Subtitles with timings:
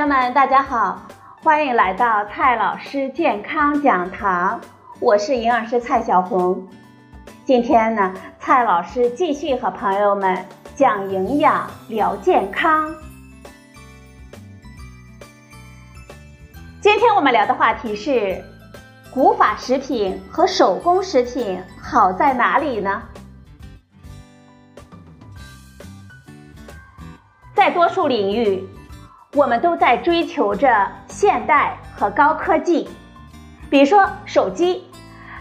[0.00, 1.02] 友们，大家好，
[1.42, 4.58] 欢迎来到蔡老师健康讲堂，
[4.98, 6.66] 我是营养师蔡小红。
[7.44, 12.94] 今天呢，蔡老师继续和朋友们讲营养、聊健康。
[16.80, 18.42] 今天我们聊的话题是：
[19.12, 23.02] 古法食品和手工食品好在哪里呢？
[27.54, 28.66] 在多数领域。
[29.36, 32.90] 我们都在追求着现代和高科技，
[33.70, 34.84] 比如说手机，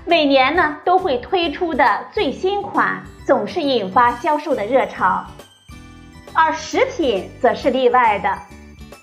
[0.06, 5.26] 每年呢都会推出的最新款总是引发销售的热潮，
[6.34, 8.38] 而食品则是例外的，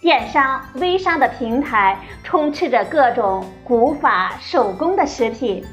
[0.00, 5.64] 电商、微商的平台充斥着各种古法手工的食品，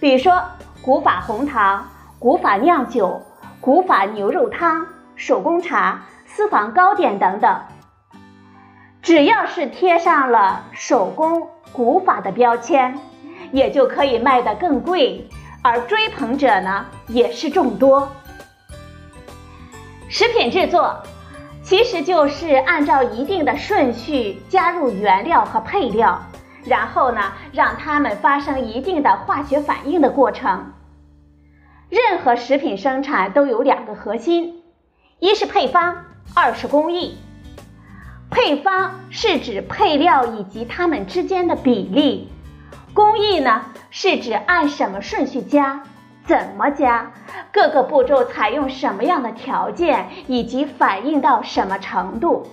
[0.00, 0.42] 比如说
[0.82, 1.86] 古法红糖、
[2.18, 3.22] 古法酿酒、
[3.60, 7.60] 古法牛肉汤、手工茶、私房糕点等等。
[9.06, 12.98] 只要是贴上了手工古法的标签，
[13.52, 15.28] 也就可以卖得更贵，
[15.62, 18.10] 而追捧者呢也是众多。
[20.08, 21.04] 食品制作
[21.62, 26.20] 其实就是按照一定的顺序加入原料和配料，
[26.64, 30.72] 然后呢让它们发生一定的化学反应的过程。
[31.88, 34.64] 任何食品生产都有两个核心，
[35.20, 37.16] 一是配方，二是工艺。
[38.30, 42.30] 配方是指配料以及它们之间的比例，
[42.92, 45.82] 工艺呢是指按什么顺序加，
[46.24, 47.12] 怎么加，
[47.52, 52.46] 各个步骤采用什么样的条件，以及反映到什么程度。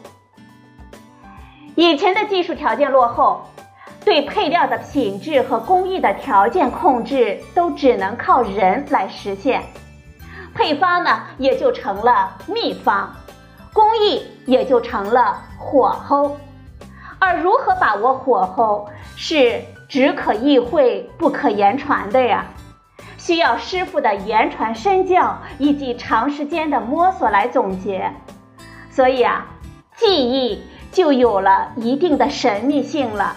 [1.75, 3.45] 以前的技术条件落后，
[4.05, 9.63] 对配料的品质和工艺的条件控制都只能靠人来实现，
[10.53, 13.13] 配方呢也就成了秘方。
[13.73, 16.37] 工艺也就成了火候，
[17.17, 22.45] 而如何把握火候是只可意会不可言传的呀，
[23.17, 28.13] 需要师傅的言传身教以及长时间的摸索来总结，
[28.91, 29.47] 所以啊，
[29.95, 33.35] 技艺就有了一定的神秘性了，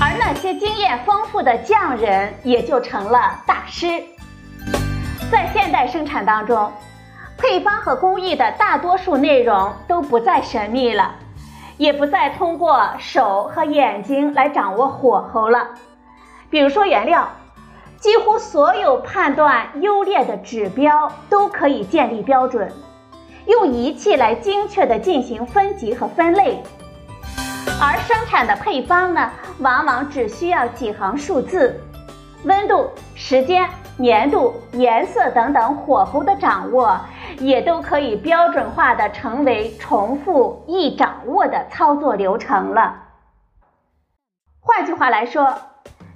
[0.00, 3.86] 而那些经验丰富的匠人也就成了大师，
[5.30, 6.72] 在现代生产当中。
[7.50, 11.16] 配方和工艺的大多数内容都不再神秘了，
[11.78, 15.70] 也不再通过手和眼睛来掌握火候了。
[16.48, 17.28] 比如说原料，
[17.98, 22.72] 几乎所有判断优劣的指标都可以建立标准，
[23.46, 26.62] 用仪器来精确地进行分级和分类。
[27.82, 29.28] 而生产的配方呢，
[29.58, 31.80] 往往只需要几行数字，
[32.44, 33.68] 温度、时间。
[34.02, 36.98] 粘度、颜色等等火候的掌握，
[37.38, 43.02] 也都可以标准化的成为重复易掌握的操作流程了。
[44.60, 45.54] 换句话来说，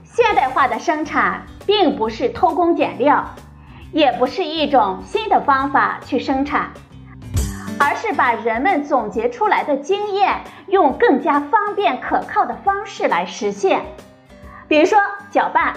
[0.03, 3.27] 现代化的生产并不是偷工减料，
[3.93, 6.71] 也不是一种新的方法去生产，
[7.79, 13.83] 而是把人们总结出来的经验，用更加方便可靠的方式来实现。
[14.67, 14.99] 比如说
[15.31, 15.75] 搅拌。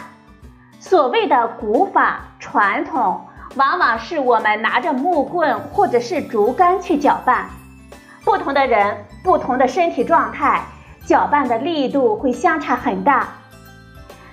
[0.89, 3.19] 所谓的古法传统，
[3.57, 7.45] 往往是我们拿着木棍或者是竹竿去搅拌。
[8.23, 10.63] 不同的人、不同的身体状态，
[11.05, 13.27] 搅拌的力度会相差很大。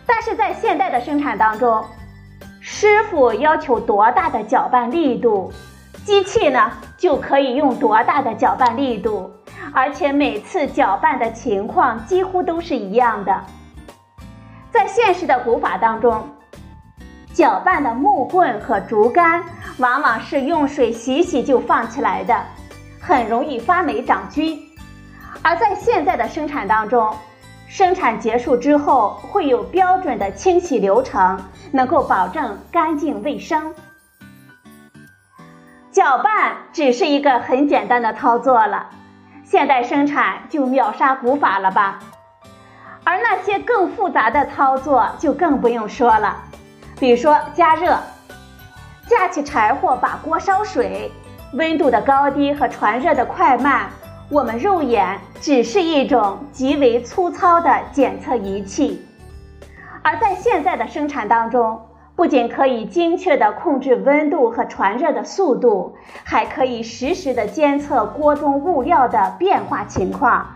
[0.06, 1.84] 但是在现代的生产当中，
[2.60, 5.52] 师傅要求多大的搅拌力度，
[6.04, 9.28] 机器呢就可以用多大的搅拌力度，
[9.72, 13.40] 而且每次搅拌的情况几乎都是一样的。
[14.70, 16.28] 在现实的古法当中，
[17.34, 19.42] 搅拌的木棍和竹竿
[19.78, 22.40] 往往是用水洗洗就放起来的，
[23.00, 24.56] 很容易发霉长菌；
[25.42, 27.12] 而在现在的生产当中，
[27.66, 31.42] 生产结束之后会有标准的清洗流程，
[31.72, 33.74] 能够保证干净卫生。
[35.90, 38.90] 搅拌只是一个很简单的操作了，
[39.42, 41.98] 现代生产就秒杀古法了吧？
[43.02, 46.42] 而那些更复杂的操作就更不用说了，
[46.98, 47.98] 比如说加热，
[49.08, 51.10] 架起柴火把锅烧水，
[51.52, 53.90] 温度的高低和传热的快慢，
[54.30, 59.04] 我们肉眼只是一种极为粗糙的检测仪器。
[60.02, 61.80] 而在现在的生产当中，
[62.14, 70.46] 不仅可以精确的控制温度和传热的速度，还可以实时的监测锅中物料的变化情况。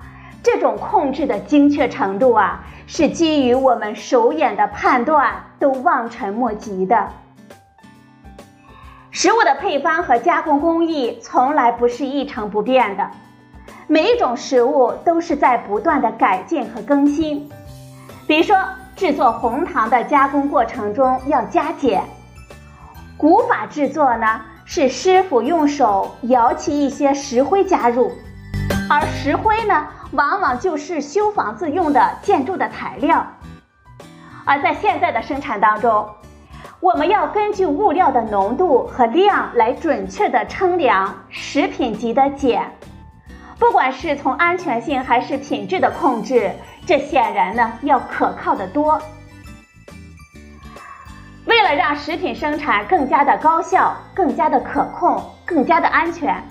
[0.43, 7.09] 这种控制的精确程度啊，是基于我们手眼的判断都望尘莫及的。
[9.11, 13.11] 食物的配方和加工工艺从来不是一成不变的，
[13.89, 17.51] 每一种食物都是在不断的改进和更新。
[18.27, 18.57] 比如说，
[18.95, 22.05] 制作红糖的加工过程中要加碱。
[23.17, 28.13] 古法制作呢，是师傅用手摇起一些石灰加入，
[28.91, 33.27] 而石灰呢，往往就是修房子用的建筑的材料。
[34.47, 36.09] 而在现在的生产当中，
[36.81, 42.73] 我们要根据物料的浓度和量来准确的称量食品级的碱，
[43.59, 46.51] 不管是从安全性还是品质的控制，
[46.87, 48.99] 这显然呢要可靠的多。
[51.45, 56.43] 为了让食品生产更加的高效、更加的可控、更加的安全，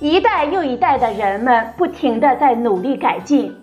[0.00, 3.60] 一代又一代的人们不停的在努力改进，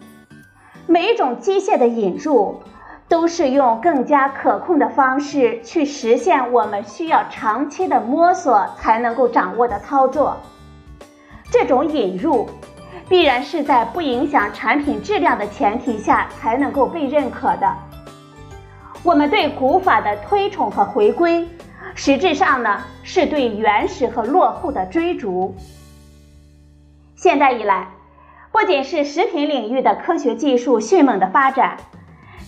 [0.86, 2.62] 每一种机械的引入。
[3.08, 10.36] 都是用更加可控的方式去实现我们需要长期的摸索才能够掌握的操作。
[11.52, 12.50] 这种引入
[13.08, 17.72] 必然是在不影响产品质量的前提下才能够被认可的。
[19.04, 21.48] 我们对古法的推崇和回归，
[21.94, 25.54] 实质上呢是对原始和落后的追逐。
[27.16, 27.88] 现代以来，
[28.52, 31.78] 不仅是食品领域的科学技术迅猛的发展。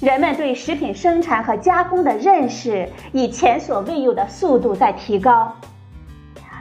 [0.01, 5.55] 人们对食品生产和加工的认识以前所未有的速度在提高，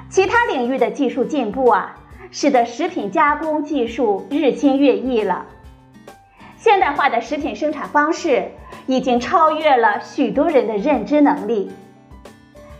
[0.08, 1.97] 其他领域的技术进步啊，
[2.31, 5.44] 使得食品加工技术日新月异了。
[6.56, 8.52] 现代化的食品生产方式
[8.87, 11.70] 已经超越了许多人的认知能力。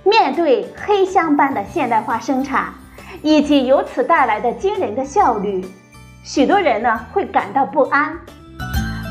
[0.05, 2.72] 面对黑箱般的现代化生产，
[3.22, 5.64] 以及由此带来的惊人的效率，
[6.22, 8.18] 许多人呢会感到不安。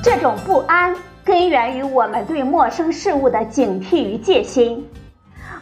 [0.04, 0.96] 这种不安。
[1.24, 4.88] 根源于我们对陌生事物的警惕与戒心，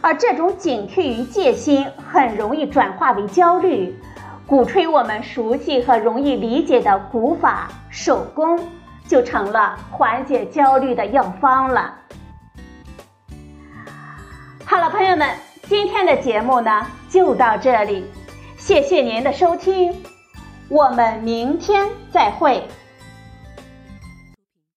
[0.02, 3.98] 而这种警惕与戒心很容易转化为焦虑，
[4.46, 8.60] 鼓吹我们熟悉和容易理解的古法手工，
[9.08, 11.94] 就成了缓解焦虑的药方了。
[14.66, 15.30] 好了，朋友们，
[15.62, 18.04] 今天的节目呢就到这里，
[18.66, 19.92] 谢谢您的收听，
[20.70, 22.62] 我们明天再会。